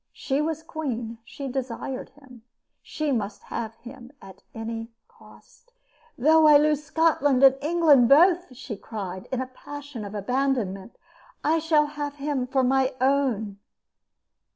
[0.13, 1.19] She was queen.
[1.23, 2.41] She desired him.
[2.81, 5.73] She must have him at any cost.
[6.17, 10.97] "Though I lose Scotland and England both," she cried in a passion of abandonment,
[11.43, 13.59] "I shall have him for my own!"